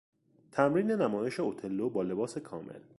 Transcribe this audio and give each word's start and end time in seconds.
تمرین 0.51 0.91
نمایش 0.91 1.39
اوتللو 1.39 1.89
با 1.89 2.03
لباس 2.03 2.37
کامل 2.37 2.81